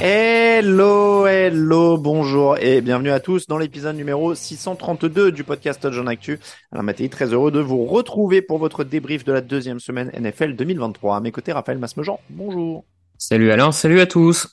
[0.00, 6.38] Hello, hello, bonjour et bienvenue à tous dans l'épisode numéro 632 du podcast John Actu.
[6.70, 10.54] Alors Mathieu, très heureux de vous retrouver pour votre débrief de la deuxième semaine NFL
[10.54, 11.16] 2023.
[11.16, 12.84] À mes côtés, Raphaël Masmejean, bonjour.
[13.18, 14.46] Salut Alain, salut à tous.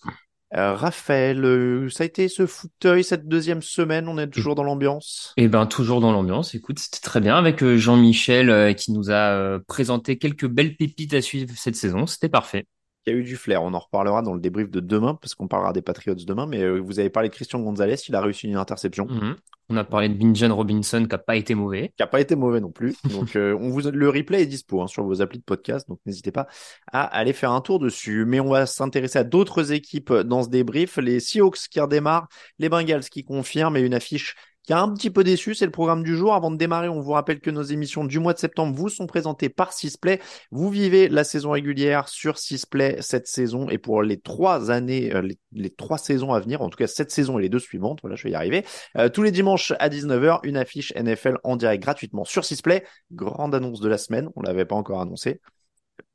[0.56, 4.64] Euh, Raphaël, euh, ça a été ce fauteuil cette deuxième semaine, on est toujours dans
[4.64, 5.34] l'ambiance?
[5.38, 6.56] Eh ben toujours dans l'ambiance.
[6.56, 11.14] Écoute, c'était très bien avec euh, Jean-Michel euh, qui nous a présenté quelques belles pépites
[11.14, 12.08] à suivre cette saison.
[12.08, 12.66] C'était parfait.
[13.06, 15.36] Il y a eu du flair, on en reparlera dans le débrief de demain parce
[15.36, 18.22] qu'on parlera des Patriots demain, mais euh, vous avez parlé de Christian Gonzalez, il a
[18.22, 19.06] réussi une interception.
[19.06, 19.36] Mhm.
[19.70, 21.92] On a parlé de Binjan Robinson qui a pas été mauvais.
[21.96, 22.96] qui a pas été mauvais non plus.
[23.10, 26.00] Donc, euh, on vous le replay est dispo hein, sur vos applis de podcast, donc
[26.06, 26.48] n'hésitez pas
[26.92, 28.26] à aller faire un tour dessus.
[28.26, 30.98] Mais on va s'intéresser à d'autres équipes dans ce débrief.
[30.98, 32.28] Les Seahawks qui redémarrent,
[32.60, 35.72] les Bengals qui confirment et une affiche qui a un petit peu déçu, c'est le
[35.72, 36.34] programme du jour.
[36.34, 39.08] Avant de démarrer, on vous rappelle que nos émissions du mois de septembre vous sont
[39.08, 40.20] présentées par Sisplay.
[40.52, 45.28] Vous vivez la saison régulière sur Sisplay cette saison et pour les trois années, euh,
[45.52, 48.16] les, trois saisons à venir, en tout cas cette saison et les deux suivantes, voilà,
[48.16, 48.66] je vais y arriver.
[48.98, 52.84] Euh, tous les dimanches à 19h, une affiche NFL en direct gratuitement sur Sisplay.
[53.12, 55.42] Grande annonce de la semaine, on l'avait pas encore annoncé.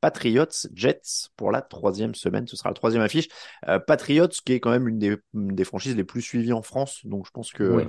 [0.01, 2.47] Patriots Jets pour la troisième semaine.
[2.47, 3.29] Ce sera la troisième affiche.
[3.69, 6.63] Euh, Patriots, qui est quand même une des, une des franchises les plus suivies en
[6.63, 7.01] France.
[7.05, 7.87] Donc je pense que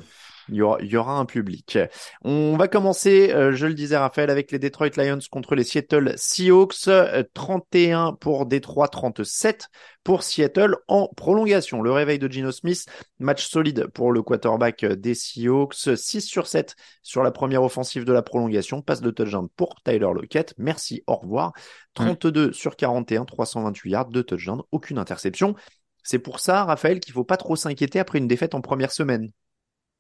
[0.50, 1.78] il y aura, il y aura un public.
[2.24, 6.14] On va commencer, euh, je le disais Raphaël, avec les Detroit Lions contre les Seattle
[6.18, 6.88] Seahawks.
[6.88, 9.70] Euh, 31 pour Detroit, 37
[10.04, 11.82] pour Seattle en prolongation.
[11.82, 12.86] Le réveil de Gino Smith,
[13.20, 15.96] match solide pour le quarterback des Seahawks.
[15.96, 18.82] 6 sur 7 sur la première offensive de la prolongation.
[18.82, 20.54] Passe de touchdown pour Tyler Lockett.
[20.58, 21.54] Merci, au revoir.
[21.94, 25.56] 32 sur 41, 328 yards, 2 touchdowns, aucune interception.
[26.04, 29.32] C'est pour ça, Raphaël, qu'il faut pas trop s'inquiéter après une défaite en première semaine.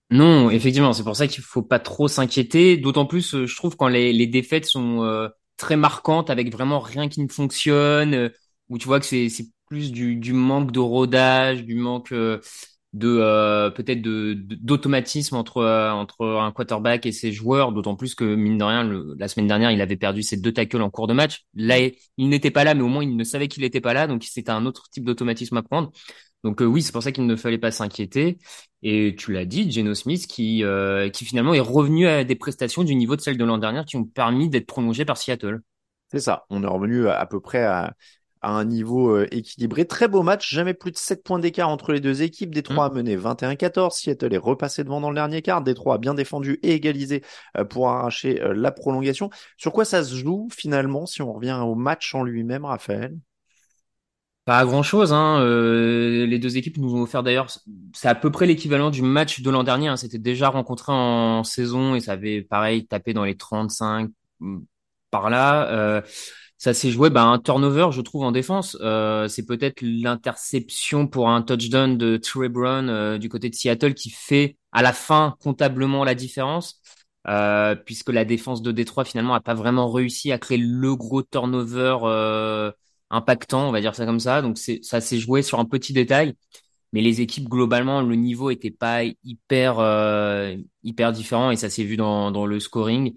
[0.10, 2.76] Non, effectivement, c'est pour ça qu'il faut pas trop s'inquiéter.
[2.76, 7.08] D'autant plus, euh, je trouve, quand les, défaites sont euh, très marquantes, avec vraiment rien
[7.08, 8.30] qui ne fonctionne, euh,
[8.68, 9.30] où tu vois que c'est
[9.68, 12.14] plus du, manque de rodage, du manque
[12.94, 17.72] de euh, peut-être de d'automatisme entre euh, entre un quarterback et ses joueurs.
[17.72, 20.52] D'autant plus que mine de rien, le- la semaine dernière, il avait perdu ses deux
[20.52, 21.46] tackles en cours de match.
[21.56, 21.78] Là,
[22.18, 24.24] il n'était pas là, mais au moins il ne savait qu'il n'était pas là, donc
[24.24, 25.92] c'était un autre type d'automatisme à prendre.
[26.44, 28.38] Donc euh, oui, c'est pour ça qu'il ne fallait pas s'inquiéter.
[28.84, 32.84] Et tu l'as dit, Geno Smith qui euh, qui finalement est revenu à des prestations
[32.84, 35.62] du niveau de celles de l'an dernier qui ont permis d'être prolongées par Seattle.
[36.12, 37.94] C'est ça, on est revenu à, à peu près à,
[38.42, 39.86] à un niveau euh, équilibré.
[39.86, 42.54] Très beau match, jamais plus de 7 points d'écart entre les deux équipes.
[42.54, 45.62] Détroit a mené 21-14, Seattle est repassé devant dans le dernier quart.
[45.62, 47.24] Détroit a bien défendu et égalisé
[47.58, 49.30] euh, pour arracher euh, la prolongation.
[49.58, 53.18] Sur quoi ça se joue finalement si on revient au match en lui-même, Raphaël?
[54.46, 55.40] Pas grand chose, hein.
[55.40, 57.48] Euh, les deux équipes nous ont offert d'ailleurs,
[57.94, 59.88] c'est à peu près l'équivalent du match de l'an dernier.
[59.88, 59.98] Hein.
[59.98, 64.62] C'était déjà rencontré en saison et ça avait pareil tapé dans les 35 mm,
[65.12, 65.70] par là.
[65.70, 66.02] Euh,
[66.62, 68.78] ça s'est joué, bah, un turnover, je trouve, en défense.
[68.82, 73.96] Euh, c'est peut-être l'interception pour un touchdown de Trey Brown euh, du côté de Seattle
[73.96, 76.80] qui fait à la fin comptablement la différence.
[77.28, 81.24] Euh, puisque la défense de Détroit finalement a pas vraiment réussi à créer le gros
[81.24, 82.72] turnover euh,
[83.12, 84.42] impactant, on va dire ça comme ça.
[84.44, 86.36] Donc ça s'est joué sur un petit détail.
[86.94, 91.84] mais les équipes globalement le niveau était pas hyper euh, hyper différent et ça s'est
[91.84, 93.16] vu dans dans le scoring.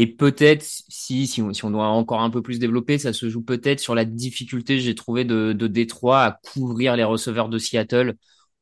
[0.00, 3.80] Et peut-être si si on, doit encore un peu plus développer, ça se joue peut-être
[3.80, 8.14] sur la difficulté j'ai trouvé de de Détroit à couvrir les receveurs de Seattle.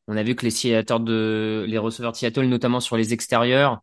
[0.08, 3.82] On a vu que les de les receveurs de Seattle notamment sur les extérieurs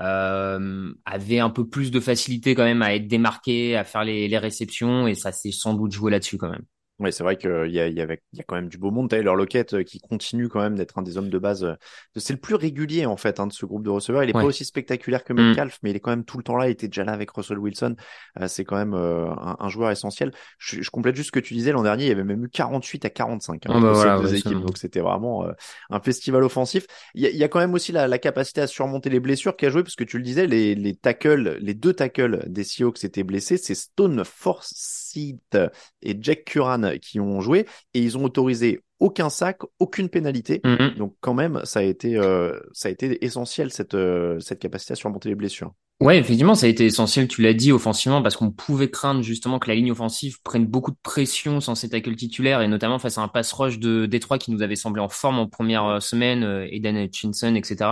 [0.00, 4.28] euh, avait un peu plus de facilité quand même à être démarqué, à faire les,
[4.28, 6.64] les réceptions, et ça s'est sans doute joué là-dessus quand même.
[7.02, 9.10] Oui, c'est vrai qu'il y y, avait, il y a quand même du beau monde.
[9.10, 11.64] Taylor Lockett euh, qui continue quand même d'être un des hommes de base.
[11.64, 11.74] Euh,
[12.14, 14.22] c'est le plus régulier en fait hein, de ce groupe de receveurs.
[14.22, 15.78] Il est pas aussi spectaculaire que Metcalf, mm.
[15.82, 16.68] mais il est quand même tout le temps là.
[16.68, 17.96] Il était déjà là avec Russell Wilson.
[18.40, 20.30] Euh, c'est quand même un, un, joueur essentiel.
[20.58, 22.04] Je, je, complète juste ce que tu disais l'an dernier.
[22.04, 24.60] Il y avait même eu 48 à 45 hein, oh bah voilà, deux équipes.
[24.60, 25.46] Donc c'était vraiment
[25.90, 26.86] un festival offensif.
[27.14, 29.18] Il y, a, il y, a, quand même aussi la, la, capacité à surmonter les
[29.18, 32.44] blessures qui a joué parce que tu le disais, les, les tackles, les deux tackles
[32.46, 33.56] des Seahawks étaient blessés.
[33.56, 35.58] C'est Stone Forsythe
[36.02, 40.60] et Jack Curran qui ont joué et ils ont autorisé aucun sac, aucune pénalité.
[40.64, 40.94] Mhm.
[40.96, 44.92] Donc quand même, ça a été, euh, ça a été essentiel cette, euh, cette capacité
[44.92, 45.72] à surmonter les blessures.
[46.00, 49.60] Ouais, effectivement, ça a été essentiel, tu l'as dit, offensivement, parce qu'on pouvait craindre justement
[49.60, 53.18] que la ligne offensive prenne beaucoup de pression sans cet tackle titulaire, et notamment face
[53.18, 56.00] à un pass rush de Détroit qui nous avait semblé en forme en première euh,
[56.00, 57.90] semaine, Eden Hutchinson, etc.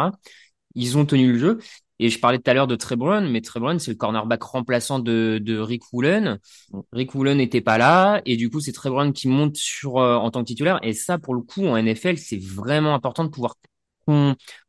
[0.74, 1.58] Ils ont tenu le jeu.
[2.02, 5.38] Et je parlais tout à l'heure de Trebron, mais Trebron, c'est le cornerback remplaçant de,
[5.42, 6.38] de Rick Woolen.
[6.92, 10.30] Rick Woolen n'était pas là, et du coup, c'est Trebron qui monte sur euh, en
[10.30, 10.80] tant que titulaire.
[10.82, 13.54] Et ça, pour le coup, en NFL, c'est vraiment important de pouvoir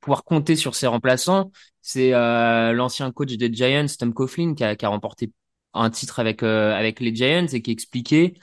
[0.01, 1.51] pouvoir compter sur ses remplaçants.
[1.81, 5.31] C'est euh, l'ancien coach des Giants, Tom Coughlin, qui a, qui a remporté
[5.73, 8.35] un titre avec euh, avec les Giants et qui expliquait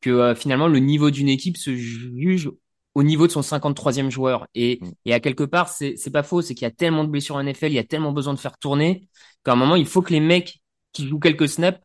[0.00, 2.50] que finalement le niveau d'une équipe se juge
[2.94, 4.46] au niveau de son 53e joueur.
[4.54, 4.92] Et, mm.
[5.06, 7.36] et à quelque part, c'est, c'est pas faux, c'est qu'il y a tellement de blessures
[7.36, 9.08] en NFL, il y a tellement besoin de faire tourner,
[9.44, 10.60] qu'à un moment, il faut que les mecs
[10.92, 11.80] qui jouent quelques snaps,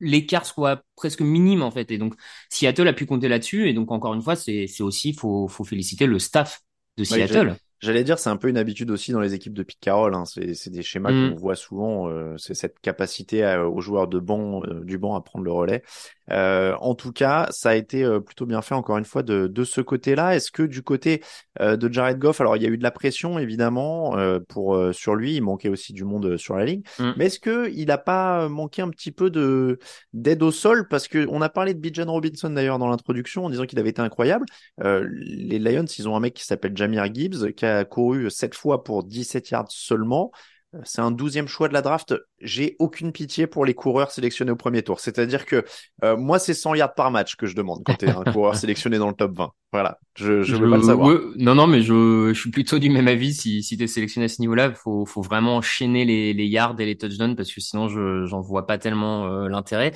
[0.00, 1.90] l'écart soit presque minime, en fait.
[1.90, 2.14] Et donc,
[2.50, 3.68] Seattle a pu compter là-dessus.
[3.68, 6.60] Et donc, encore une fois, c'est, c'est aussi, faut, faut féliciter le staff
[6.96, 7.56] de Seattle.
[7.84, 10.14] J'allais dire, c'est un peu une habitude aussi dans les équipes de Pete Carroll.
[10.14, 10.24] Hein.
[10.24, 11.30] C'est des schémas mm.
[11.34, 12.08] qu'on voit souvent.
[12.08, 15.82] Euh, c'est cette capacité aux joueurs de banc, euh, du banc à prendre le relais.
[16.30, 19.64] Euh, en tout cas, ça a été plutôt bien fait encore une fois de, de
[19.64, 20.34] ce côté-là.
[20.34, 21.22] Est-ce que du côté
[21.60, 24.16] de Jared Goff, alors il y a eu de la pression évidemment
[24.48, 25.34] pour sur lui.
[25.36, 26.82] Il manquait aussi du monde sur la ligne.
[26.98, 27.10] Mm.
[27.18, 29.78] Mais est-ce que il a pas manqué un petit peu de
[30.14, 30.88] d'aide au sol?
[30.88, 33.90] Parce que on a parlé de Bijan Robinson d'ailleurs dans l'introduction en disant qu'il avait
[33.90, 34.46] été incroyable.
[34.78, 38.84] les Lions, ils ont un mec qui s'appelle Jamir Gibbs qui a couru 7 fois
[38.84, 40.30] pour 17 yards seulement.
[40.74, 42.14] Euh, c'est un douzième choix de la draft.
[42.40, 45.00] J'ai aucune pitié pour les coureurs sélectionnés au premier tour.
[45.00, 45.64] C'est-à-dire que
[46.02, 48.56] euh, moi, c'est 100 yards par match que je demande quand tu es un coureur
[48.56, 49.50] sélectionné dans le top 20.
[49.72, 51.18] Voilà, je, je veux pas le savoir.
[51.36, 53.34] non, non, mais je, je suis plutôt du même avis.
[53.34, 56.78] Si, si tu es sélectionné à ce niveau-là, faut, faut vraiment enchaîner les, les yards
[56.78, 59.92] et les touchdowns parce que sinon, je j'en vois pas tellement euh, l'intérêt.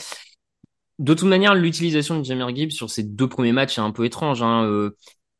[0.98, 4.04] De toute manière, l'utilisation de Jamir Gibbs sur ces deux premiers matchs est un peu
[4.04, 4.42] étrange.
[4.42, 4.90] Hein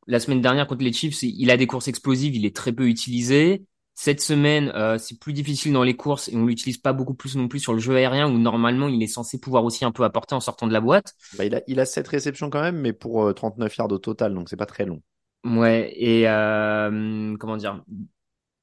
[0.08, 2.88] la semaine dernière contre les Chiefs, il a des courses explosives, il est très peu
[2.88, 3.62] utilisé.
[3.94, 7.36] Cette semaine, euh, c'est plus difficile dans les courses et on l'utilise pas beaucoup plus
[7.36, 10.04] non plus sur le jeu aérien où normalement il est censé pouvoir aussi un peu
[10.04, 11.14] apporter en sortant de la boîte.
[11.36, 13.98] Bah, il a il a cette réception quand même, mais pour 39 euh, yards au
[13.98, 15.02] total, donc c'est pas très long.
[15.44, 17.82] Ouais et euh, comment dire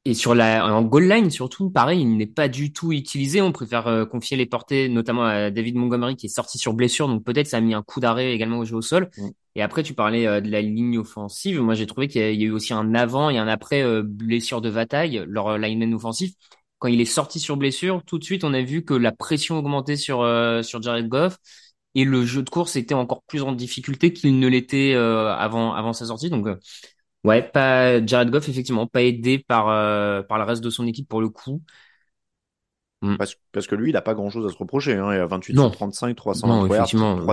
[0.08, 3.42] et sur la en goal line surtout, pareil, il n'est pas du tout utilisé.
[3.42, 7.08] On préfère euh, confier les portées, notamment à David Montgomery qui est sorti sur blessure,
[7.08, 9.10] donc peut-être ça a mis un coup d'arrêt également au jeu au sol.
[9.18, 9.30] Mm.
[9.56, 11.60] Et après, tu parlais euh, de la ligne offensive.
[11.60, 14.62] Moi, j'ai trouvé qu'il y, a eu aussi un avant et un après euh, blessure
[14.62, 16.34] de Vataille, leur lineman offensif.
[16.78, 19.58] Quand il est sorti sur blessure, tout de suite, on a vu que la pression
[19.58, 20.18] augmentait sur
[20.62, 21.38] sur Jared Goff
[21.96, 25.94] et le jeu de course était encore plus en difficulté qu'il ne l'était avant avant
[25.94, 26.30] sa sortie.
[26.30, 26.48] Donc
[27.26, 31.10] Ouais, pas Jared Goff effectivement, pas aidé par euh, par le reste de son équipe
[31.10, 31.62] pour le coup.
[33.02, 33.18] Hmm.
[33.18, 34.94] Parce, parce, que lui, il a pas grand chose à se reprocher.
[34.94, 35.14] Hein.
[35.14, 36.78] Il a 28 sur 35, 323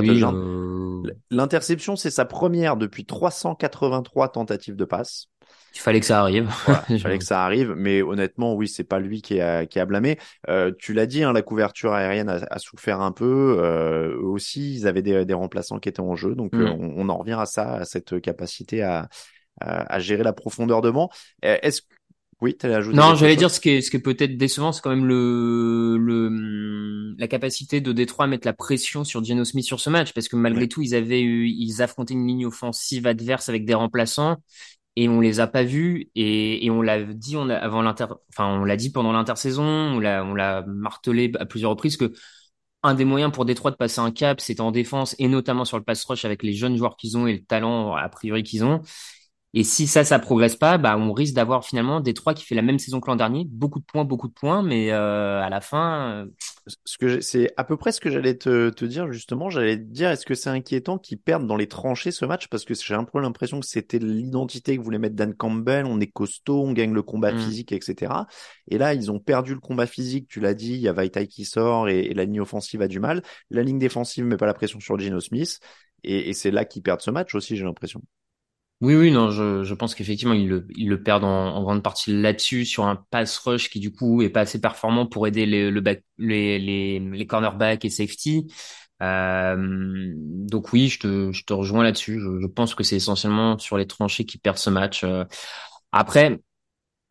[0.05, 5.29] yards, euh, L'interception, c'est sa première depuis 383 tentatives de passe.
[5.75, 6.51] Il fallait que ça arrive.
[6.91, 9.87] il fallait que ça arrive, mais honnêtement, oui, c'est pas lui qui a, qui a
[9.87, 10.19] blâmé.
[10.49, 13.57] Euh, tu l'as dit, hein, la couverture aérienne a, a souffert un peu.
[13.59, 16.61] Euh, eux aussi, ils avaient des, des remplaçants qui étaient en jeu, donc hmm.
[16.61, 19.09] euh, on, on, en revient à ça, à cette capacité à,
[19.63, 21.11] à, gérer la profondeur de banc.
[21.45, 21.83] Euh, est-ce
[22.43, 24.83] oui, tu ajouté Non, j'allais dire ce qui est, ce qui est peut-être décevant, c'est
[24.83, 29.65] quand même le, le, la capacité de Détroit à mettre la pression sur Geno Smith
[29.65, 33.07] sur ce match, parce que malgré tout, ils avaient eu, ils affrontaient une ligne offensive
[33.07, 34.39] adverse avec des remplaçants,
[34.97, 38.07] et on les a pas vus, et, et on l'a dit, on a, avant l'inter,
[38.31, 42.13] enfin, on l'a dit pendant l'intersaison, on l'a, on l'a martelé à plusieurs reprises que
[42.83, 45.79] un des moyens pour Détroit de passer un cap, c'est en défense, et notamment sur
[45.79, 48.65] le pass rush avec les jeunes joueurs qu'ils ont et le talent, a priori, qu'ils
[48.65, 48.81] ont.
[49.55, 52.63] Et si ça, ça progresse pas, bah, on risque d'avoir finalement Détroit qui fait la
[52.63, 55.61] même saison que l'an dernier, beaucoup de points, beaucoup de points, mais euh, à la
[55.61, 56.27] fin, euh,
[56.87, 59.51] ce que c'est à peu près ce que j'allais te, te dire justement.
[59.51, 62.49] J'allais te dire, est-ce que c'est inquiétant qu'ils perdent dans les tranchées ce match?
[62.49, 65.85] Parce que j'ai un peu l'impression que c'était l'identité que voulait mettre Dan Campbell.
[65.85, 67.39] On est costaud, on gagne le combat Mm.
[67.39, 68.27] physique, etc.
[68.69, 70.29] Et là, ils ont perdu le combat physique.
[70.29, 72.89] Tu l'as dit, il y a Vaitai qui sort et, et la ligne offensive a
[72.89, 73.23] du mal.
[73.51, 75.61] La ligne défensive met pas la pression sur Gino Smith
[76.05, 77.57] et, et c'est là qu'ils perdent ce match aussi.
[77.57, 78.03] J'ai l'impression.
[78.83, 81.85] Oui, oui, non, je, je pense qu'effectivement, ils le, ils le perdent en, en grande
[81.85, 85.47] partie là-dessus, sur un pass rush qui, du coup, est pas assez performant pour aider
[85.47, 88.49] les, le back, les, les, les cornerbacks et safety.
[89.01, 92.19] Euh, donc oui, je te, je te rejoins là-dessus.
[92.21, 95.05] Je, je pense que c'est essentiellement sur les tranchées qui perdent ce match.
[95.05, 95.25] Euh,
[95.93, 96.41] Après,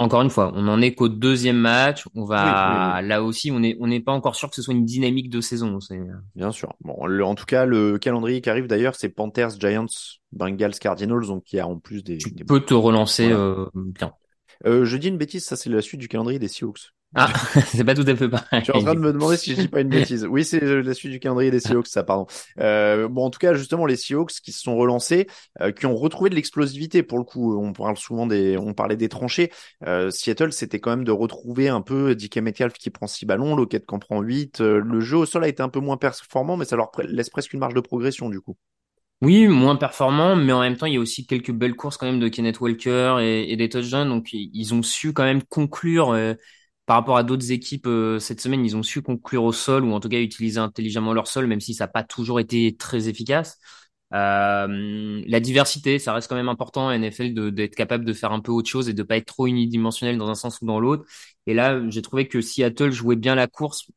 [0.02, 2.06] encore une fois, on en est qu'au deuxième match.
[2.16, 4.62] On va, Oui, oui, là aussi, on est, on n'est pas encore sûr que ce
[4.62, 5.80] soit une dynamique de saison.
[5.80, 6.00] C'est,
[6.36, 6.74] Bien sûr.
[6.82, 9.86] Bon, le- en tout cas, le calendrier qui arrive d'ailleurs, c'est Panthers, Giants,
[10.32, 12.18] Bengals, Cardinals, donc il y a en plus des.
[12.18, 13.40] tu des- peux te relancer, Voilà.
[13.40, 14.14] euh, bien.
[14.66, 16.92] Euh, je dis une bêtise, ça c'est la suite du calendrier des Seahawks.
[17.14, 17.34] Ah,
[17.68, 18.62] c'est pas tout à fait pareil.
[18.62, 20.26] Je suis en train de me demander si je dis pas une bêtise.
[20.26, 22.26] Oui, c'est euh, la suite du calendrier des Seahawks, ça, pardon.
[22.60, 25.28] Euh, bon, en tout cas, justement, les Seahawks qui se sont relancés,
[25.60, 27.58] euh, qui ont retrouvé de l'explosivité pour le coup.
[27.62, 29.52] On parle souvent des, on parlait des tranchées.
[29.86, 33.58] Euh, Seattle, c'était quand même de retrouver un peu DK Metcalf qui prend 6 ballons,
[33.58, 34.62] Lockett qui en prend 8.
[34.62, 37.30] Euh, le jeu au sol a été un peu moins performant, mais ça leur laisse
[37.30, 38.56] presque une marge de progression du coup.
[39.22, 42.08] Oui, moins performant, mais en même temps, il y a aussi quelques belles courses quand
[42.08, 44.10] même de Kenneth Walker et, et des touchdowns.
[44.10, 46.34] Donc, ils ont su quand même conclure euh,
[46.86, 48.66] par rapport à d'autres équipes euh, cette semaine.
[48.66, 51.62] Ils ont su conclure au sol ou en tout cas utiliser intelligemment leur sol, même
[51.62, 53.60] si ça n'a pas toujours été très efficace.
[54.14, 58.42] Euh, la diversité, ça reste quand même important à NFL d'être capable de faire un
[58.42, 61.06] peu autre chose et de pas être trop unidimensionnel dans un sens ou dans l'autre.
[61.48, 63.88] Et là, j'ai trouvé que Seattle jouait bien la course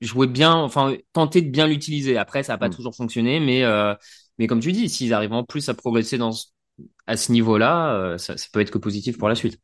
[0.00, 2.16] jouer bien, enfin tenter de bien l'utiliser.
[2.18, 2.74] Après, ça n'a pas Mm.
[2.74, 3.94] toujours fonctionné, mais euh,
[4.38, 6.46] mais comme tu dis, s'ils arrivent en plus à progresser dans ce-
[7.06, 9.58] à ce niveau-là, ça, ça peut être que positif pour la suite.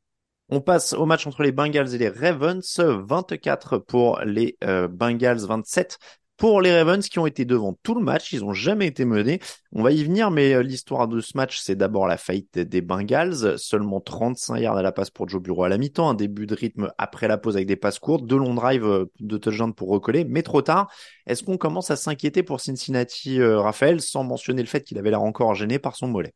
[0.51, 2.81] On passe au match entre les Bengals et les Ravens.
[2.81, 5.99] 24 pour les euh, Bengals, 27
[6.39, 8.33] pour les Ravens qui ont été devant tout le match.
[8.33, 9.41] Ils ont jamais été menés.
[9.73, 12.81] On va y venir, mais euh, l'histoire de ce match, c'est d'abord la faillite des
[12.81, 13.59] Bengals.
[13.59, 16.09] Seulement 35 yards à la passe pour Joe Bureau à la mi-temps.
[16.09, 18.25] Un début de rythme après la pause avec des passes courtes.
[18.25, 20.91] Deux longs drives euh, de touchdown pour recoller, mais trop tard.
[21.27, 25.23] Est-ce qu'on commence à s'inquiéter pour Cincinnati, Raphaël, sans mentionner le fait qu'il avait l'air
[25.23, 26.33] encore gêné par son mollet?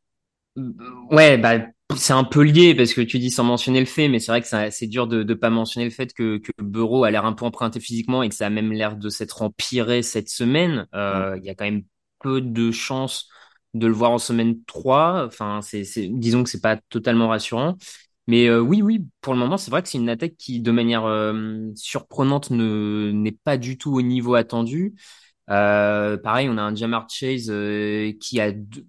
[1.10, 1.58] Ouais, bah
[1.96, 4.40] c'est un peu lié parce que tu dis sans mentionner le fait, mais c'est vrai
[4.40, 7.32] que c'est dur de ne pas mentionner le fait que, que Burrow a l'air un
[7.34, 10.86] peu emprunté physiquement et que ça a même l'air de s'être empiré cette semaine.
[10.94, 11.82] Euh, Il y a quand même
[12.20, 13.28] peu de chances
[13.74, 15.24] de le voir en semaine 3.
[15.26, 17.76] Enfin, c'est, c'est, disons que c'est pas totalement rassurant.
[18.26, 20.70] Mais euh, oui, oui, pour le moment, c'est vrai que c'est une attaque qui, de
[20.70, 24.94] manière euh, surprenante, ne n'est pas du tout au niveau attendu.
[25.50, 28.86] Euh, pareil, on a un Jamar Chase euh, qui a deux-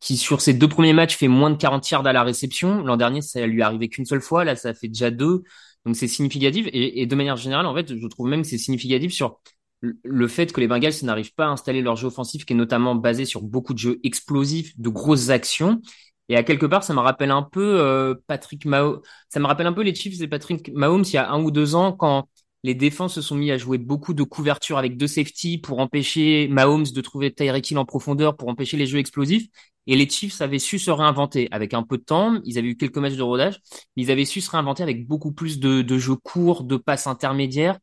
[0.00, 2.82] qui sur ses deux premiers matchs fait moins de 40 yards à la réception.
[2.82, 4.44] L'an dernier, ça lui est arrivé qu'une seule fois.
[4.44, 5.42] Là, ça fait déjà deux.
[5.84, 6.68] Donc c'est significatif.
[6.72, 9.40] Et, de manière générale, en fait, je trouve même que c'est significatif sur
[9.80, 12.56] le- le fait que les Bengals n'arrivent pas à installer leur jeu offensif, qui est
[12.56, 15.80] notamment basé sur beaucoup de jeux explosifs, de grosses actions.
[16.28, 19.00] Et à quelque part, ça me rappelle un peu euh, Patrick Mahomes.
[19.28, 21.50] Ça me rappelle un peu les Chiefs et Patrick Mahomes il y a un ou
[21.50, 22.28] deux ans quand
[22.64, 26.48] les défenses se sont mis à jouer beaucoup de couverture avec deux safety pour empêcher
[26.48, 29.46] Mahomes de trouver Tyreek Hill en profondeur, pour empêcher les jeux explosifs.
[29.88, 32.40] Et les Chiefs avaient su se réinventer avec un peu de temps.
[32.44, 33.58] Ils avaient eu quelques matchs de rodage,
[33.96, 37.78] mais ils avaient su se réinventer avec beaucoup plus de, jeux courts, de passes intermédiaires.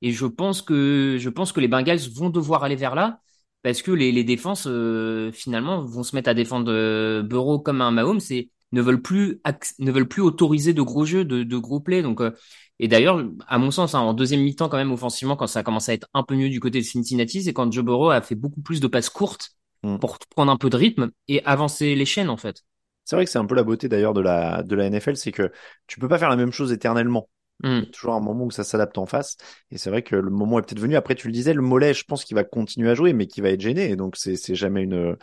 [0.00, 3.20] Et je pense que je pense que les Bengals vont devoir aller vers là
[3.62, 7.82] parce que les, les défenses euh, finalement vont se mettre à défendre euh, Burrow comme
[7.82, 9.42] un Mahomes et ne veulent plus
[9.78, 12.02] ne veulent plus autoriser de gros jeux, de, de gros plays.
[12.02, 12.30] Donc euh,
[12.78, 15.62] et d'ailleurs, à mon sens, hein, en deuxième mi-temps quand même offensivement, quand ça a
[15.62, 18.22] commencé à être un peu mieux du côté de Cincinnati, c'est quand Joe Burrow a
[18.22, 19.50] fait beaucoup plus de passes courtes
[19.82, 19.98] Mm.
[19.98, 22.64] pour prendre un peu de rythme et avancer les chaînes en fait.
[23.04, 25.32] C'est vrai que c'est un peu la beauté d'ailleurs de la, de la NFL, c'est
[25.32, 25.50] que
[25.86, 27.28] tu peux pas faire la même chose éternellement.
[27.62, 27.68] Mm.
[27.68, 29.36] Il y a toujours un moment où ça s'adapte en face.
[29.70, 30.96] Et c'est vrai que le moment est peut-être venu.
[30.96, 33.42] Après, tu le disais, le mollet, je pense qu'il va continuer à jouer, mais qu'il
[33.42, 33.90] va être gêné.
[33.90, 35.16] Et donc, c'est, c'est jamais une,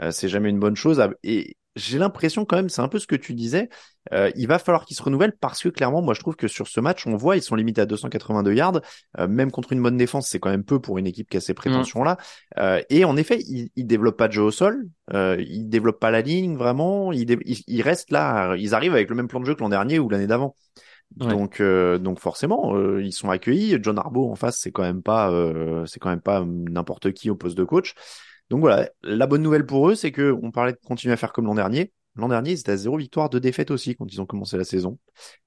[0.00, 1.02] euh, c'est jamais une bonne chose.
[1.22, 3.68] Et j'ai l'impression quand même, c'est un peu ce que tu disais.
[4.12, 6.68] euh, il va falloir qu'il se renouvelle parce que clairement, moi, je trouve que sur
[6.68, 8.80] ce match, on voit, ils sont limités à 282 yards.
[9.18, 11.40] Euh, même contre une bonne défense, c'est quand même peu pour une équipe qui a
[11.40, 12.18] ces prétentions-là.
[12.58, 14.86] Euh, et en effet, il, il développe pas de jeu au sol.
[15.14, 17.12] Euh, il développe pas la ligne vraiment.
[17.12, 18.54] Il, dé- il, il reste là.
[18.56, 20.56] Ils arrivent avec le même plan de jeu que l'an dernier ou l'année d'avant.
[21.20, 21.28] Ouais.
[21.28, 23.76] Donc, euh, donc forcément, euh, ils sont accueillis.
[23.82, 27.28] John Harbaugh en face, c'est quand même pas, euh, c'est quand même pas n'importe qui
[27.30, 27.94] au poste de coach.
[28.52, 31.32] Donc voilà, la bonne nouvelle pour eux, c'est que on parlait de continuer à faire
[31.32, 31.90] comme l'an dernier.
[32.16, 34.64] L'an dernier, ils étaient à zéro victoire, deux défaites aussi quand ils ont commencé la
[34.64, 34.98] saison.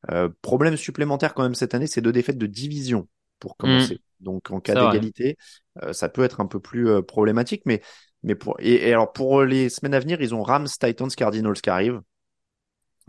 [0.10, 3.08] Euh, problème supplémentaire quand même cette année, c'est deux défaites de division
[3.38, 4.00] pour commencer.
[4.22, 5.38] Donc en cas d'égalité,
[5.84, 7.80] euh, ça peut être un peu plus euh, problématique, mais
[8.24, 11.62] mais pour et, et alors pour les semaines à venir, ils ont Rams, Titans, Cardinals
[11.62, 12.02] qui arrivent.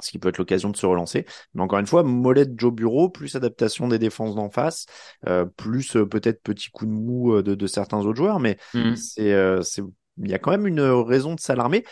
[0.01, 1.27] Ce qui peut être l'occasion de se relancer.
[1.55, 4.87] Mais encore une fois, molette Joe Bureau, plus adaptation des défenses d'en face,
[5.27, 8.59] euh, plus euh, peut-être petit coup de mou euh, de, de, certains autres joueurs, mais
[8.97, 9.83] c'est, euh, c'est,
[10.19, 11.85] il y a quand même une raison de s'alarmer.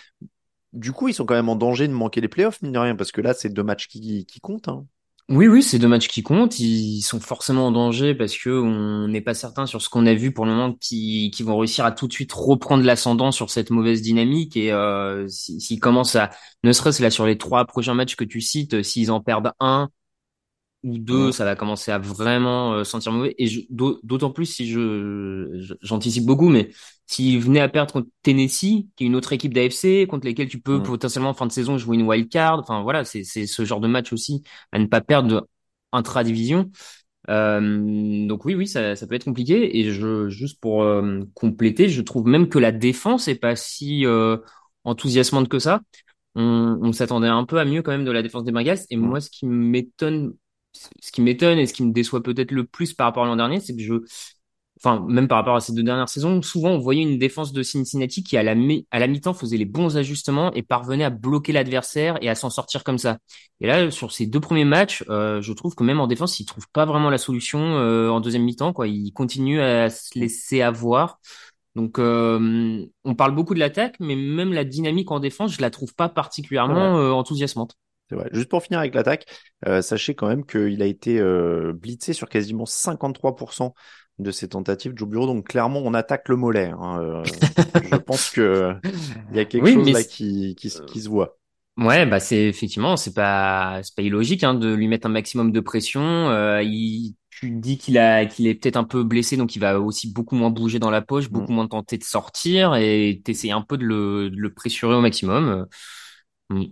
[0.73, 2.97] Du coup, ils sont quand même en danger de manquer les playoffs, mine de rien,
[2.97, 4.69] parce que là, c'est deux matchs qui, qui comptent.
[4.69, 4.87] Hein.
[5.31, 6.59] Oui, oui, c'est deux matchs qui comptent.
[6.61, 10.13] Ils sont forcément en danger parce que on n'est pas certain sur ce qu'on a
[10.13, 13.49] vu pour le moment qui qui vont réussir à tout de suite reprendre l'ascendant sur
[13.49, 16.29] cette mauvaise dynamique et euh, si- s'ils commencent à,
[16.63, 19.89] ne serait-ce là sur les trois prochains matchs que tu cites, s'ils en perdent un
[20.85, 23.35] ou deux, ça va commencer à vraiment euh, sentir mauvais.
[23.39, 26.71] Et d'autant plus si je j'anticipe beaucoup, mais
[27.07, 30.61] s'ils venaient à perdre contre Tennessee, qui est une autre équipe d'AFC, contre lesquelles tu
[30.61, 32.61] peux potentiellement en fin de saison jouer une wild card.
[32.61, 35.43] Enfin voilà, c'est c'est ce genre de match aussi à ne pas perdre de
[35.93, 36.71] intra-division.
[37.31, 39.79] Euh, donc oui, oui, ça, ça peut être compliqué.
[39.79, 44.07] Et je, juste pour euh, compléter, je trouve même que la défense est pas si
[44.07, 44.37] euh,
[44.85, 45.81] enthousiasmante que ça.
[46.35, 48.81] On, on s'attendait un peu à mieux quand même de la défense des Bengals.
[48.91, 50.35] Et moi, ce qui m'étonne,
[51.01, 53.37] ce qui m'étonne et ce qui me déçoit peut-être le plus par rapport à l'an
[53.37, 53.95] dernier, c'est que je,
[54.81, 57.63] enfin même par rapport à ces deux dernières saisons, souvent on voyait une défense de
[57.63, 61.11] Cincinnati qui à la mi- à la mi-temps faisait les bons ajustements et parvenait à
[61.11, 63.19] bloquer l'adversaire et à s'en sortir comme ça.
[63.61, 66.45] Et là, sur ces deux premiers matchs, euh, je trouve que même en défense, ils
[66.47, 68.73] trouvent pas vraiment la solution euh, en deuxième mi-temps.
[68.73, 71.19] Quoi, ils continuent à se laisser avoir.
[71.77, 75.71] Donc, euh, on parle beaucoup de l'attaque, mais même la dynamique en défense, je la
[75.71, 77.77] trouve pas particulièrement enthousiasmante.
[78.33, 79.27] Juste pour finir avec l'attaque,
[79.67, 83.75] euh, sachez quand même qu'il a été euh, blitzé sur quasiment 53%
[84.19, 85.27] de ses tentatives, Joe Bureau.
[85.27, 86.71] Donc clairement, on attaque le mollet.
[86.79, 87.01] hein.
[87.03, 87.31] Euh,
[87.81, 88.75] je pense que
[89.31, 91.39] il y a quelque Oui, chose là qui, qui, se- qui se voit.
[91.77, 95.51] Ouais, bah c'est effectivement, c'est pas, c'est pas illogique hein, de lui mettre un maximum
[95.51, 96.31] de pression.
[96.61, 100.13] Il, tu dis qu'il a, qu'il est peut-être un peu blessé, donc il va aussi
[100.13, 103.77] beaucoup moins bouger dans la poche, beaucoup moins tenter de sortir et t'essayes un peu
[103.77, 105.67] de le, de le pressurer au maximum.
[106.51, 106.65] Mm.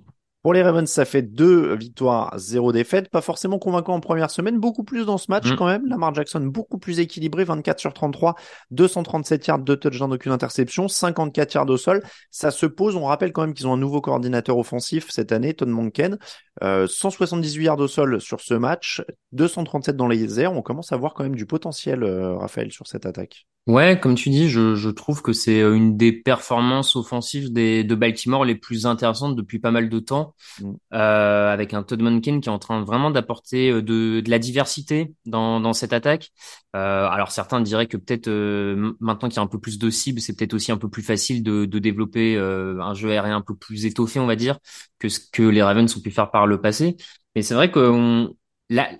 [0.43, 3.09] Pour les Ravens, ça fait deux victoires, zéro défaite.
[3.11, 5.57] Pas forcément convaincant en première semaine, beaucoup plus dans ce match Mm.
[5.57, 5.87] quand même.
[5.87, 8.35] Lamar Jackson beaucoup plus équilibré, 24 sur 33,
[8.73, 12.03] 237 yards, deux touchdowns, aucune interception, 54 yards au sol.
[12.33, 12.97] Ça se pose.
[12.97, 16.19] On rappelle quand même qu'ils ont un nouveau coordinateur offensif cette année, Todd Monken.
[16.65, 20.53] Euh, 178 yards au sol sur ce match, 237 dans les airs.
[20.53, 23.47] On commence à voir quand même du potentiel, euh, Raphaël, sur cette attaque.
[23.69, 27.85] Ouais, comme tu dis, je, je trouve que c'est euh, une des performances offensives des,
[27.85, 30.77] de Baltimore les plus intéressantes depuis pas mal de temps, Mm.
[30.95, 34.39] euh, avec un Todd Monken qui est en train vraiment d'apporter euh, de, de la
[34.41, 36.31] diversité dans, dans cette attaque.
[36.77, 39.91] Euh, alors certains diraient que peut-être euh, maintenant qu'il y a un peu plus de
[39.91, 43.37] cibles, c'est peut-être aussi un peu plus facile de, de développer euh, un jeu aérien
[43.37, 44.59] un peu plus étoffé, on va dire,
[44.99, 46.97] que ce que les Ravens ont pu faire par le passé.
[47.37, 48.35] Mais c'est vrai que on,
[48.73, 48.91] la,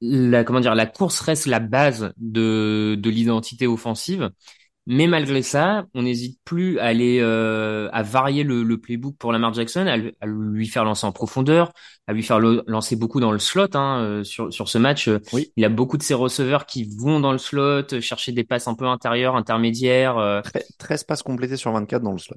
[0.00, 4.30] la, comment dire, la course reste la base de, de l'identité offensive.
[4.86, 9.32] Mais malgré ça, on n'hésite plus à aller euh, à varier le, le playbook pour
[9.32, 11.72] Lamar Jackson, à, lui- à lui faire lancer en profondeur,
[12.06, 13.68] à lui faire le- lancer beaucoup dans le slot.
[13.76, 15.52] Hein, euh, sur sur ce match, Euh, Oui.
[15.56, 18.68] il a beaucoup de ses receveurs qui vont dans le slot, euh, chercher des passes
[18.68, 20.18] un peu intérieures, intermédiaires.
[20.18, 20.42] euh,
[20.78, 22.36] 13 passes complétées sur 24 dans le slot.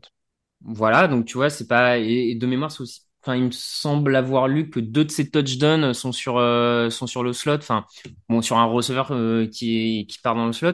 [0.62, 3.07] voilà, donc tu vois, c'est pas et, et de mémoire, c'est aussi.
[3.28, 7.08] Enfin, il me semble avoir lu que deux de ses touchdowns sont sur euh, sont
[7.08, 7.56] sur le slot.
[7.58, 7.86] Enfin,
[8.30, 10.74] bon, sur un receveur euh, qui est, qui part dans le slot.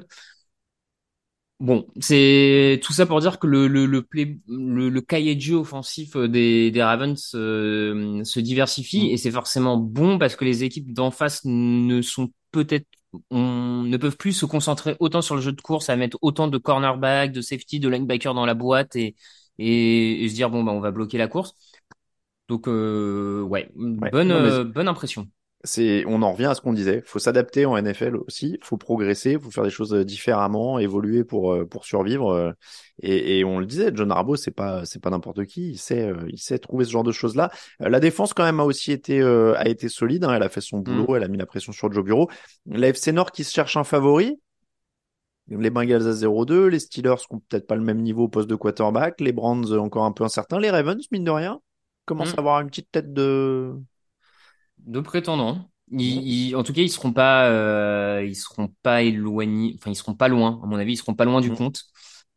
[1.59, 5.39] Bon, c'est tout ça pour dire que le le le, play- le, le cahier de
[5.39, 10.43] jeu offensif euh, des des Ravens euh, se diversifie et c'est forcément bon parce que
[10.43, 12.85] les équipes d'en face ne sont peut-être
[13.29, 16.47] on ne peuvent plus se concentrer autant sur le jeu de course à mettre autant
[16.49, 19.15] de cornerback, de safety, de linebacker dans la boîte et
[19.59, 21.53] et, et se dire bon bah on va bloquer la course.
[22.49, 24.09] Donc euh, ouais, Ouais.
[24.11, 25.27] bonne Non, euh, bonne impression.
[25.63, 27.01] c'est, on en revient à ce qu'on disait.
[27.05, 28.59] Faut s'adapter en NFL aussi.
[28.61, 29.39] Faut progresser.
[29.39, 32.53] Faut faire des choses euh, différemment, évoluer pour pour survivre.
[33.01, 35.69] Et, et on le disait, John Harbaugh, c'est pas c'est pas n'importe qui.
[35.71, 37.49] Il sait il sait trouver ce genre de choses là.
[37.79, 40.25] La défense quand même a aussi été euh, a été solide.
[40.25, 40.33] hein.
[40.35, 41.15] Elle a fait son boulot.
[41.15, 42.29] Elle a mis la pression sur Joe Bureau.
[42.65, 44.37] La FC Nord qui se cherche un favori.
[45.49, 48.49] Les Bengals à 0-2, les Steelers qui ont peut-être pas le même niveau au poste
[48.49, 51.59] de quarterback, les Browns euh, encore un peu incertains, les Ravens mine de rien
[52.05, 52.37] commencent Mm.
[52.37, 53.73] à avoir une petite tête de
[54.79, 55.69] de prétendants.
[55.91, 59.75] Ils, ils- en tout cas, ils seront pas, euh, ils seront pas éloignés.
[59.77, 60.59] Enfin, ils seront pas loin.
[60.63, 61.55] À mon avis, ils seront pas loin du Mm.
[61.55, 61.81] compte.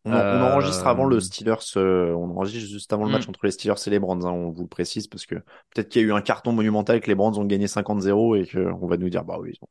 [0.04, 3.26] On, en- on enregistre avant le Euh, Steelers, euh, on enregistre juste avant le match
[3.26, 3.30] Mm.
[3.30, 6.02] entre les Steelers et les Browns, hein, on vous le précise parce que peut-être qu'il
[6.02, 8.86] y a eu un carton monumental que les Browns ont gagné 50-0 et que on
[8.86, 9.50] va nous dire bah oui.
[9.54, 9.68] ils ont-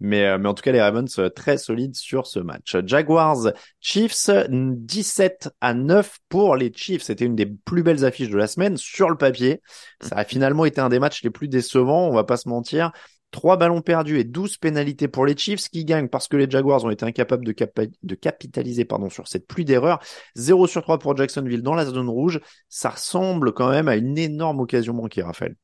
[0.00, 2.76] Mais, euh, mais en tout cas les Ravens euh, très solides sur ce match.
[2.84, 7.02] Jaguars Chiefs 17 à 9 pour les Chiefs.
[7.02, 9.60] C'était une des plus belles affiches de la semaine sur le papier.
[10.00, 12.92] Ça a finalement été un des matchs les plus décevants, on va pas se mentir.
[13.30, 16.84] Trois ballons perdus et 12 pénalités pour les Chiefs qui gagnent parce que les Jaguars
[16.84, 19.98] ont été incapables de, capa- de capitaliser pardon, sur cette pluie d'erreurs.
[20.36, 22.38] 0 sur 3 pour Jacksonville dans la zone rouge.
[22.68, 25.56] Ça ressemble quand même à une énorme occasion manquée, Raphaël.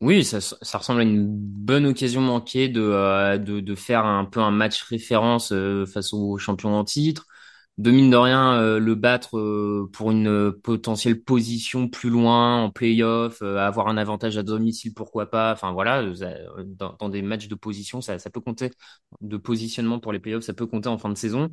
[0.00, 4.24] Oui, ça, ça ressemble à une bonne occasion manquée de, euh, de, de faire un
[4.24, 7.26] peu un match référence euh, face au champion en titre,
[7.78, 9.30] de mine de rien euh, le battre
[9.92, 15.52] pour une potentielle position plus loin en playoff, avoir un avantage à domicile, pourquoi pas.
[15.52, 16.04] Enfin voilà,
[16.64, 18.70] dans, dans des matchs de position, ça, ça peut compter,
[19.20, 21.50] de positionnement pour les playoffs, ça peut compter en fin de saison.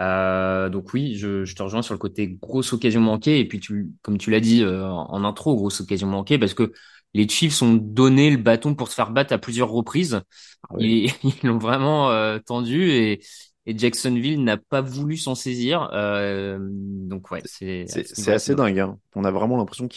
[0.00, 3.38] Euh, donc oui, je, je te rejoins sur le côté grosse occasion manquée.
[3.40, 6.72] Et puis tu, comme tu l'as dit euh, en intro, grosse occasion manquée parce que
[7.14, 10.22] les Chiefs ont donné le bâton pour se faire battre à plusieurs reprises.
[10.68, 11.02] Ah oui.
[11.04, 13.20] Ils ils l'ont vraiment euh, tendu et,
[13.66, 15.90] et Jacksonville n'a pas voulu s'en saisir.
[15.92, 18.78] Euh, donc ouais, c'est C'est assez dingue.
[18.80, 18.98] hein.
[19.14, 19.88] On a vraiment l'impression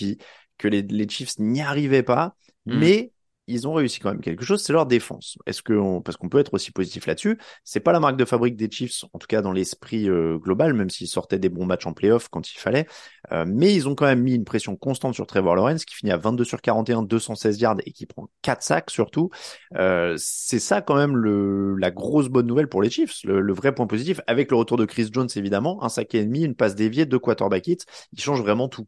[0.58, 2.80] que les, les Chiefs n'y arrivaient pas, Hmm.
[2.80, 3.12] mais
[3.48, 5.38] ils ont réussi quand même quelque chose, c'est leur défense.
[5.46, 8.26] Est-ce que on- parce qu'on peut être aussi positif là-dessus, c'est pas la marque de
[8.26, 11.66] fabrique des Chiefs, en tout cas dans l'esprit euh, global, même s'ils sortaient des bons
[11.66, 12.88] matchs en playoff quand il fallait,
[13.32, 16.12] Euh, mais ils ont quand même mis une pression constante sur Trevor Lawrence, qui finit
[16.12, 19.30] à 22 sur 41, 216 yards et qui prend 4 sacs surtout.
[19.76, 23.54] Euh, c'est ça quand même le, la grosse bonne nouvelle pour les Chiefs, le, le
[23.54, 26.56] vrai point positif, avec le retour de Chris Jones évidemment, un sac et demi, une
[26.56, 27.78] passe déviée, deux quarterback hits,
[28.14, 28.88] il change vraiment tout.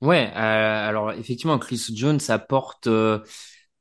[0.00, 3.18] Ouais, euh, alors effectivement, Chris Jones apporte euh,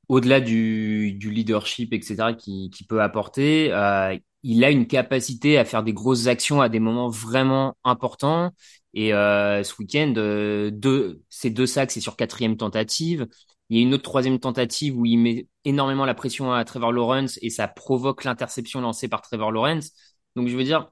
[0.09, 5.93] au-delà du, leadership, etc., qui, peut apporter, euh, il a une capacité à faire des
[5.93, 8.51] grosses actions à des moments vraiment importants.
[8.93, 13.27] Et euh, ce week-end, euh, deux, ces deux sacs, c'est sur quatrième tentative.
[13.69, 16.91] Il y a une autre troisième tentative où il met énormément la pression à Trevor
[16.91, 19.91] Lawrence et ça provoque l'interception lancée par Trevor Lawrence.
[20.35, 20.91] Donc je veux dire,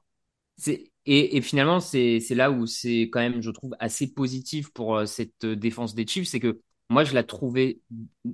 [0.68, 0.92] et,
[1.38, 5.46] et finalement c'est là où c'est quand même je trouve assez positif pour euh, cette
[5.46, 7.80] défense des Chiefs, c'est que moi je la trouvais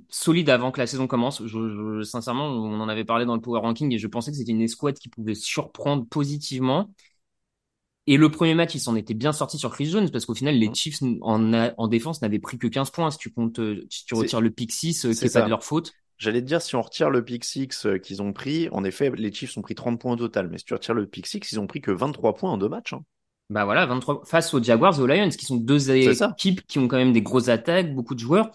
[0.08, 1.42] solide avant que la saison commence.
[1.44, 4.36] Je, je- sincèrement, on en avait parlé dans le Power Ranking et je pensais que
[4.36, 6.90] c'était une escouade qui pouvait surprendre positivement.
[8.06, 10.56] Et le premier match, ils s'en étaient bien sortis sur Chris Jones parce qu'au final,
[10.56, 14.14] les Chiefs en, défense n'avaient pris que 15 points si tu comptes, euh, si tu
[14.14, 15.92] retires le pick 6 euh, qui c'est est pas de leur faute.
[16.18, 19.10] J'allais te dire, si on retire le pick six euh, qu'ils ont pris, en effet,
[19.16, 21.40] les Chiefs ont pris 30 points au total, mais si tu retires le pick six,
[21.50, 22.92] ils ont pris que 23 points en deux matchs.
[22.92, 23.04] hein.
[23.50, 26.88] Bah voilà, 23 face aux Jaguars et aux Lions qui sont deux équipes qui ont
[26.88, 28.50] quand même des grosses attaques, beaucoup de joueurs.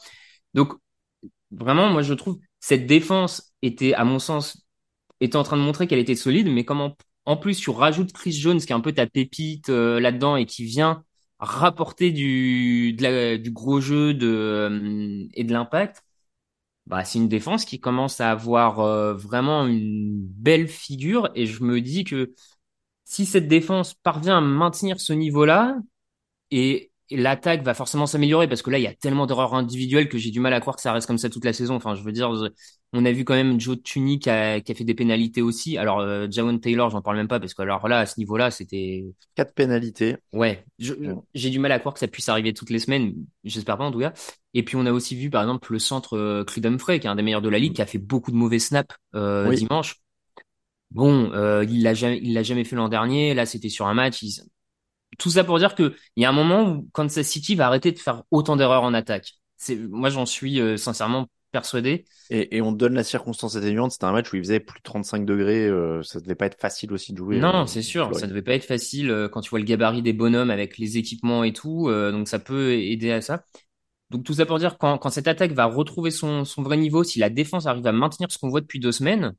[0.54, 0.73] Donc
[1.52, 4.65] Vraiment, moi, je trouve cette défense était, à mon sens,
[5.21, 8.13] était en train de montrer qu'elle était solide, mais comme en, en plus tu rajoutes
[8.13, 11.04] Chris Jones, qui est un peu ta pépite euh, là-dedans et qui vient
[11.39, 16.04] rapporter du, de la- du gros jeu de, euh, et de l'impact,
[16.86, 21.63] bah, c'est une défense qui commence à avoir euh, vraiment une belle figure et je
[21.63, 22.34] me dis que
[23.10, 25.78] si cette défense parvient à maintenir ce niveau-là,
[26.52, 30.10] et, et l'attaque va forcément s'améliorer parce que là, il y a tellement d'erreurs individuelles
[30.10, 31.76] que j'ai du mal à croire que ça reste comme ça toute la saison.
[31.76, 32.32] Enfin, je veux dire,
[32.93, 35.78] on a vu quand même Joe Tunney qui a, qui a fait des pénalités aussi.
[35.78, 38.52] Alors, euh, Jawan Taylor, j'en parle même pas parce que alors là, à ce niveau-là,
[38.52, 40.17] c'était Quatre pénalités.
[40.34, 43.15] ouais, j'ai du mal à croire que ça puisse arriver toutes les semaines.
[43.43, 44.13] J'espère pas en tout cas.
[44.54, 47.15] Et puis on a aussi vu par exemple le centre euh, Humphrey, qui est un
[47.15, 49.56] des meilleurs de la ligue, qui a fait beaucoup de mauvais snaps euh, Oui.
[49.56, 49.95] dimanche.
[50.91, 53.34] Bon, euh, il l'a jamais, il l'a jamais fait l'an dernier.
[53.34, 54.21] Là, c'était sur un match.
[54.23, 54.41] il-
[55.19, 57.91] tout ça pour dire que il y a un moment où Kansas City va arrêter
[57.91, 59.34] de faire autant d'erreurs en attaque.
[59.58, 62.06] C'est, moi, j'en suis euh, sincèrement persuadé.
[62.30, 64.84] Et, et on donne la circonstance atténuante, c'était un match où il faisait plus de
[64.84, 67.41] 35 degrés, euh, ça devait pas être facile aussi de jouer.
[67.41, 69.65] euh, Non, c'est en sûr, ça devait pas être facile euh, quand tu vois le
[69.65, 71.88] gabarit des bonhommes avec les équipements et tout.
[71.88, 73.43] euh, donc ça peut aider à ça.
[74.12, 77.04] Donc tout ça pour dire quand, quand cette attaque va retrouver son, son vrai niveau,
[77.04, 79.36] si la défense arrive à maintenir ce qu'on voit depuis deux semaines,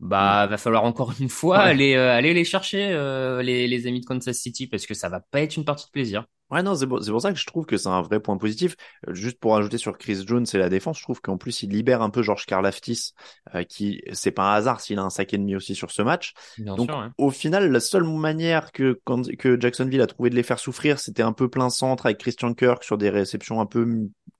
[0.00, 1.64] bah va falloir encore une fois Ouais.
[1.64, 5.08] aller euh, aller les chercher euh, les, les amis de Kansas City parce que ça
[5.08, 6.24] va pas être une partie de plaisir.
[6.50, 8.36] Ouais, non, c'est pour, c'est pour ça que je trouve que c'est un vrai point
[8.36, 8.74] positif.
[9.08, 11.70] Euh, Juste pour ajouter sur Chris Jones et la défense, je trouve qu'en plus, il
[11.70, 13.12] libère un peu George Karlaftis,
[13.54, 16.02] euh, qui, c'est pas un hasard s'il a un sac et demi aussi sur ce
[16.02, 16.32] match.
[16.58, 17.10] Bien Donc, sûr.
[17.18, 20.98] au final, la seule manière que, quand- que Jacksonville a trouvé de les faire souffrir,
[20.98, 23.86] c'était un peu plein centre avec Christian Kirk sur des réceptions un peu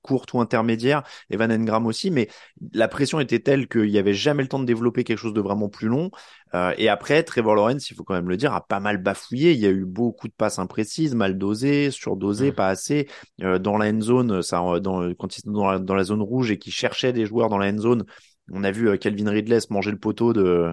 [0.03, 2.29] courtes ou intermédiaires, Evan Engram aussi, mais
[2.73, 5.41] la pression était telle qu'il n'y avait jamais le temps de développer quelque chose de
[5.41, 6.11] vraiment plus long.
[6.55, 9.53] Euh, et après, Trevor Lawrence, il faut quand même le dire, a pas mal bafouillé.
[9.53, 12.55] Il y a eu beaucoup de passes imprécises, mal dosées, surdosées, Mm.
[12.55, 13.09] pas assez.
[13.43, 16.05] Euh, dans la end zone, ça, euh, dans, quand ils sont dans la, dans la
[16.05, 18.05] zone rouge et qu'ils cherchaient des joueurs dans la end zone,
[18.53, 20.73] on a vu euh, Calvin Ridley se manger le poteau de,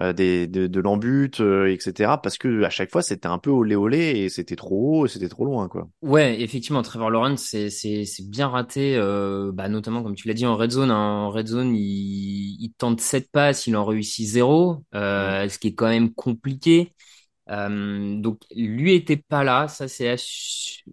[0.00, 0.80] euh, des, de, de
[1.42, 2.20] euh, etc.
[2.22, 5.08] Parce que à chaque fois, c'était un peu olé olé et c'était trop haut et
[5.08, 5.88] c'était trop loin, quoi.
[6.02, 10.34] Ouais, effectivement, Trevor Lawrence, c'est c'est c'est bien raté, euh, bah notamment comme tu l'as
[10.34, 10.90] dit en red zone.
[10.90, 10.94] hein.
[11.26, 15.68] En red zone, il, il tente sept passes, il en réussit zéro, euh, ce qui
[15.68, 16.92] est quand même compliqué.
[17.50, 20.16] Euh, donc lui était pas là, ça c'est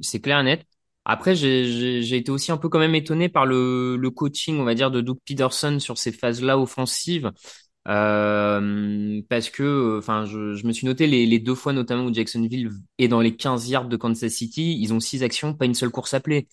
[0.01, 0.67] c'est clair et net.
[1.05, 4.91] Après, j'ai été aussi un peu quand même étonné par le coaching, on va dire,
[4.91, 7.31] de Doug Peterson sur ces phases-là offensives.
[7.89, 12.13] Euh, parce que, enfin, je, je me suis noté les, les deux fois notamment où
[12.13, 15.73] Jacksonville est dans les 15 yards de Kansas City, ils ont six actions, pas une
[15.75, 16.47] seule course appelée.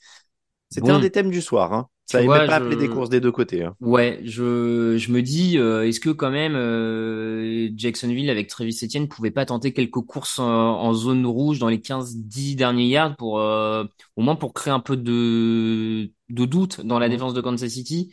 [0.70, 0.94] C'était Bon.
[0.94, 1.72] un des thèmes du soir.
[1.72, 1.88] Hein.
[2.06, 3.64] Ça n'avait pas je- appelé des courses des deux côtés.
[3.64, 3.74] Hein.
[3.80, 9.08] Ouais, je, je me dis, euh, est-ce que quand même euh, Jacksonville avec Travis Etienne
[9.08, 13.38] pouvait pas tenter quelques courses en, en zone rouge dans les 15-10 derniers yards pour
[13.40, 13.84] euh,
[14.16, 17.12] au moins pour créer un peu de, de doute dans la Mhm.
[17.14, 18.12] défense de Kansas City.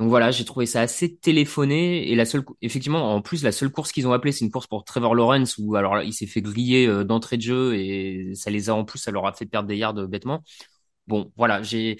[0.00, 3.70] Donc voilà, j'ai trouvé ça assez téléphoné et la seule, effectivement, en plus la seule
[3.70, 6.42] course qu'ils ont appelée, c'est une course pour Trevor Lawrence où alors il s'est fait
[6.42, 9.46] griller euh, d'entrée de jeu et ça les a en plus, ça leur a fait
[9.46, 10.42] perdre des yards euh, bêtement.
[11.08, 11.98] Bon, voilà, j'ai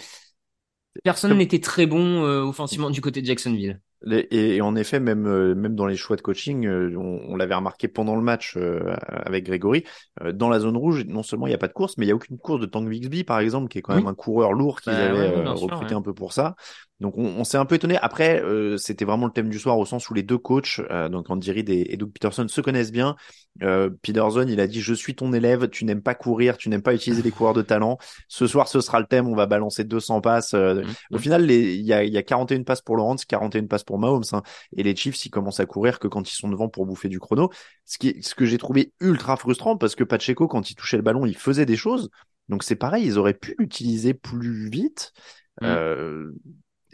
[1.03, 3.81] personne n'était très bon euh, offensivement du côté de Jacksonville.
[4.13, 7.37] Et, et en effet, même, euh, même dans les choix de coaching, euh, on, on
[7.37, 9.83] l'avait remarqué pendant le match euh, avec Grégory,
[10.23, 12.09] euh, dans la zone rouge, non seulement il n'y a pas de course, mais il
[12.09, 13.97] n'y a aucune course de Tank Bixby, par exemple, qui est quand Oui.
[13.97, 15.97] même un coureur lourd qu'ils Bah, avaient ouais, euh, sûr, recruté ouais.
[15.97, 16.55] un peu pour ça.
[17.01, 17.97] Donc on, on s'est un peu étonné.
[17.99, 21.09] Après, euh, c'était vraiment le thème du soir au sens où les deux coachs, euh,
[21.09, 23.15] donc Andy Reid et, et Doug Peterson, se connaissent bien.
[23.63, 26.83] Euh, Peterson, il a dit je suis ton élève, tu n'aimes pas courir, tu n'aimes
[26.83, 27.99] pas utiliser les coureurs de talent.
[28.29, 29.29] Ce soir, ce sera le thème.
[29.29, 30.55] On va balancer 200 passes.
[30.55, 30.95] euh, Mhm.
[31.13, 34.25] Au final, il y a, y a 41 passes pour Lawrence, 41 passes pour Mahomes.
[34.33, 34.43] hein.
[34.77, 37.21] Et les Chiefs, ils commencent à courir que quand ils sont devant pour bouffer du
[37.21, 37.51] chrono.
[37.85, 41.03] Ce, qui, ce que j'ai trouvé ultra frustrant parce que Pacheco, quand il touchait le
[41.03, 42.11] ballon, il faisait des choses.
[42.49, 45.13] Donc c'est pareil, ils auraient pu l'utiliser plus vite.
[45.61, 45.67] Mm.
[45.67, 46.33] Euh,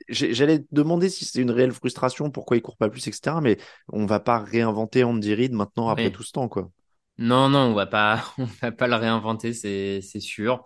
[0.08, 3.40] J'allais te demander si c'est une réelle frustration, pourquoi il court pas plus, etc.
[3.40, 6.12] Mais on va pas réinventer Andy Reid maintenant après Oui.
[6.12, 6.70] tout ce temps, quoi.
[7.18, 10.64] Non, non, on va pas, on va pas le réinventer, c'est, c'est sûr.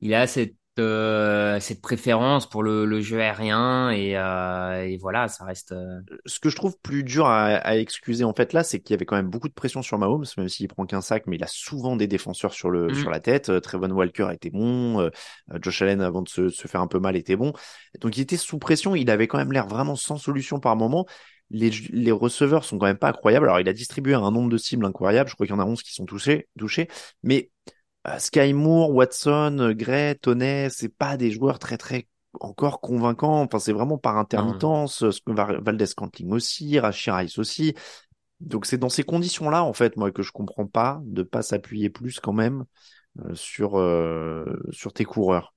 [0.00, 5.28] Il a cette, euh, cette préférence pour le, le jeu aérien et, euh, et voilà,
[5.28, 5.72] ça reste.
[5.72, 8.94] euh, ce que je trouve plus dur à, à excuser en fait là, c'est qu'il
[8.94, 11.36] y avait quand même beaucoup de pression sur Mahomes, même s'il prend qu'un sac, mais
[11.36, 12.94] il a souvent des défenseurs sur le Mhm.
[12.94, 13.60] sur la tête.
[13.60, 15.10] Trevon Walker a été bon,
[15.60, 17.52] Josh Allen avant de se, se faire un peu mal était bon.
[18.00, 21.06] Donc il était sous pression, il avait quand même l'air vraiment sans solution par moment.
[21.50, 23.46] Les, les receveurs sont quand même pas incroyables.
[23.46, 25.28] Alors il a distribué un nombre de cibles incroyable.
[25.28, 26.88] Je crois qu'il y en a 11 qui sont touchés, touchés.
[27.22, 27.50] Mais
[28.18, 32.08] Sky Moore, Watson, euh, Gray, Toney, c'est pas des joueurs très très
[32.40, 33.42] encore convaincants.
[33.42, 35.10] Enfin, c'est vraiment par intermittence.
[35.10, 37.74] Ce que Va- Valdez Scantling aussi, Rashid Rice aussi.
[38.40, 41.90] Donc c'est dans ces conditions-là, en fait, moi, que je comprends pas de pas s'appuyer
[41.90, 42.64] plus quand même
[43.26, 45.54] euh, sur euh, sur tes coureurs.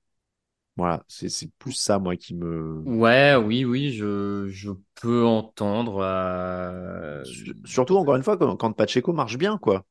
[0.76, 5.98] Voilà, c'est c'est plus ça, moi, qui me Ouais, oui, oui, je, je peux entendre.
[6.02, 9.84] euh, Sur- Surtout, encore une fois, quand, quand Pacheco marche bien, quoi.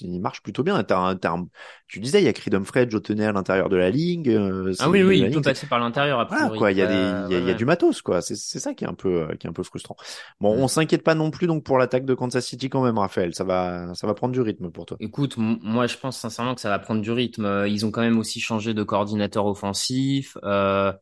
[0.00, 0.76] Il marche plutôt bien.
[0.76, 1.46] Un-
[1.86, 4.28] Tu disais, il y a Creedom Fred, Joe Tenay à l'intérieur de la ligue.
[4.28, 6.72] euh, Ah oui, oui, la il peut passer par l'intérieur a Voilà, quoi.
[6.72, 8.20] Il y a des, Euh, il y a, il y a ouais, du matos, quoi.
[8.20, 9.96] C'est, ça qui est un peu, qui est un peu frustrant.
[10.40, 10.60] Bon, Mm.
[10.62, 13.34] on s'inquiète pas non plus, donc, pour l'attaque de Kansas City quand même, Raphaël.
[13.34, 14.96] Ça va, ça va prendre du rythme pour toi.
[15.00, 17.44] Écoute, moi je pense sincèrement que ça va prendre du rythme.
[17.44, 20.36] Euh, Ils ont quand même aussi changé de coordinateur offensif.
[20.44, 20.92] Euh,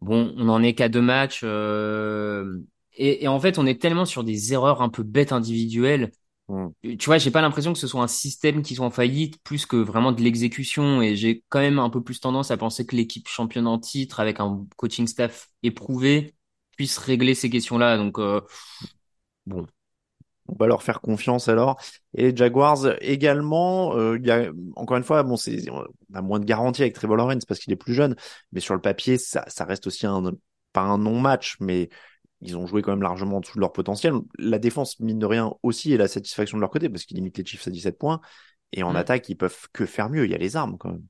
[0.00, 1.44] bon, on en est qu'à deux matchs.
[3.00, 6.10] et, et en fait, on est tellement sur des erreurs un peu bêtes individuelles.
[6.48, 6.68] Mm.
[6.98, 9.66] Tu vois, j'ai pas l'impression que ce soit un système qui soit en faillite plus
[9.66, 11.02] que vraiment de l'exécution.
[11.02, 14.20] Et j'ai quand même un peu plus tendance à penser que l'équipe championne en titre
[14.20, 16.34] avec un coaching staff éprouvé
[16.76, 17.96] puisse régler ces questions-là.
[17.96, 18.40] Donc, euh,
[19.46, 19.66] bon.
[20.50, 21.78] On va leur faire confiance alors.
[22.14, 25.84] Et Jaguars également, euh, y a encore une fois, bon, c'est on
[26.14, 28.16] a moins de garantie avec Trevor Lawrence parce qu'il est plus jeune,
[28.52, 30.32] mais sur le papier, ça, ça reste aussi un
[30.72, 31.90] pas un non-match, mais
[32.40, 34.14] ils ont joué quand même largement en dessous de leur potentiel.
[34.38, 37.38] La défense, mine de rien, aussi est la satisfaction de leur côté parce qu'ils limitent
[37.38, 38.20] les Chiefs à 17 points.
[38.72, 38.96] Et en Mm.
[38.96, 40.24] attaque, ils peuvent que faire mieux.
[40.24, 41.04] Il y a les armes quand même.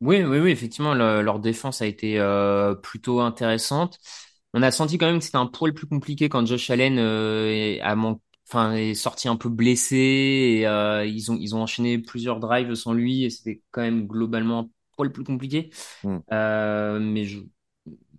[0.00, 3.98] Oui, oui, oui, effectivement, le- leur défense a été euh, plutôt intéressante.
[4.52, 7.46] On a senti quand même que c'était un poil plus compliqué quand Josh Allen euh,
[7.48, 8.16] est, a man-
[8.48, 12.74] enfin, est sorti un peu blessé et euh, ils ont, ils ont enchaîné plusieurs drives
[12.74, 15.70] sans lui et c'était quand même globalement un poil plus compliqué.
[16.04, 16.22] Mm.
[16.32, 17.40] Euh, mais je,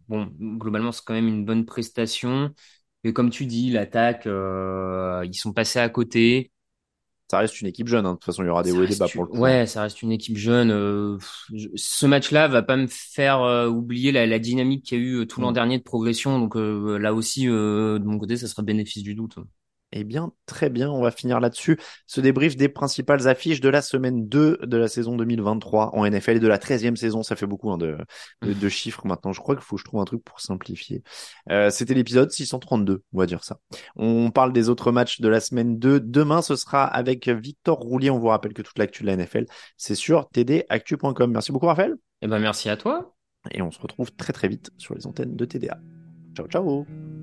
[0.07, 2.53] bon, globalement, c'est quand même une bonne prestation.
[3.03, 6.51] Et comme tu dis, l'attaque, euh, ils sont passés à côté.
[7.29, 8.05] Ça reste une équipe jeune.
[8.05, 8.11] hein.
[8.13, 9.39] De toute façon, il y aura des hauts et des bas pour le coup.
[9.39, 10.71] Ouais, ça reste une équipe jeune.
[10.71, 11.17] euh,
[11.53, 15.03] je- ce match-là va pas me faire euh, oublier la, la dynamique qu'il y a
[15.23, 15.53] eu tout l'an Mm.
[15.53, 16.39] dernier de progression.
[16.39, 19.35] Donc là aussi, de mon côté, ça sera bénéfice du doute.
[19.95, 21.77] Eh bien, très bien, on va finir là-dessus.
[22.07, 26.37] Ce débrief des principales affiches de la semaine 2 de la saison 2023 en NFL
[26.37, 27.21] et de la 13e saison.
[27.21, 27.97] Ça fait beaucoup hein, de,
[28.41, 29.33] de, de chiffres maintenant.
[29.33, 31.03] Je crois qu'il faut que je trouve un truc pour simplifier.
[31.51, 33.59] Euh, C'était l'épisode 632, on va dire ça.
[33.95, 35.99] On parle des autres matchs de la semaine 2.
[35.99, 38.09] Demain, ce sera avec Victor Roulier.
[38.09, 39.45] On vous rappelle que toute l'actu de la NFL,
[39.77, 41.31] c'est sur tdactu.com.
[41.31, 41.93] Merci beaucoup, Raphaël.
[42.23, 43.13] Eh ben merci à toi.
[43.51, 45.79] Et on se retrouve très très vite sur les antennes de TDA.
[46.35, 47.22] Ciao, ciao.